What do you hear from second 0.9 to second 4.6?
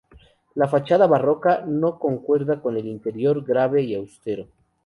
barroca, no concuerda con el interior grave y austero.